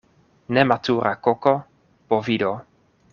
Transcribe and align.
nematura 0.55 1.11
koko, 1.25 1.53
bovido 2.09 2.51